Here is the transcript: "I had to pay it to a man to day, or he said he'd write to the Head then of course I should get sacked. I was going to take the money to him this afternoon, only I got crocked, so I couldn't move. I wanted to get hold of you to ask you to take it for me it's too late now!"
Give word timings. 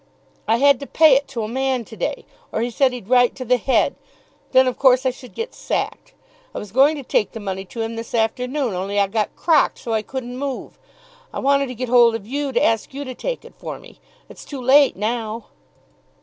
"I 0.47 0.55
had 0.57 0.79
to 0.79 0.87
pay 0.87 1.13
it 1.13 1.27
to 1.27 1.43
a 1.43 1.47
man 1.47 1.85
to 1.85 1.95
day, 1.95 2.25
or 2.51 2.61
he 2.61 2.71
said 2.71 2.91
he'd 2.91 3.07
write 3.07 3.35
to 3.35 3.45
the 3.45 3.57
Head 3.57 3.93
then 4.51 4.65
of 4.65 4.79
course 4.79 5.05
I 5.05 5.11
should 5.11 5.35
get 5.35 5.53
sacked. 5.53 6.15
I 6.55 6.57
was 6.57 6.71
going 6.71 6.95
to 6.95 7.03
take 7.03 7.33
the 7.33 7.39
money 7.39 7.65
to 7.65 7.81
him 7.83 7.95
this 7.95 8.15
afternoon, 8.15 8.73
only 8.73 8.99
I 8.99 9.05
got 9.05 9.35
crocked, 9.35 9.77
so 9.77 9.93
I 9.93 10.01
couldn't 10.01 10.39
move. 10.39 10.79
I 11.31 11.37
wanted 11.37 11.67
to 11.67 11.75
get 11.75 11.87
hold 11.87 12.15
of 12.15 12.25
you 12.25 12.51
to 12.51 12.63
ask 12.65 12.95
you 12.95 13.03
to 13.03 13.13
take 13.13 13.45
it 13.45 13.53
for 13.59 13.77
me 13.77 13.99
it's 14.27 14.43
too 14.43 14.59
late 14.59 14.95
now!" 14.97 15.49